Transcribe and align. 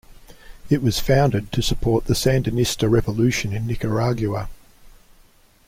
It 0.67 0.81
was 0.81 0.99
founded 0.99 1.51
to 1.51 1.61
support 1.61 2.05
the 2.05 2.15
Sandinista 2.15 2.89
revolution 2.89 3.53
in 3.53 3.67
Nicaragua. 3.67 4.49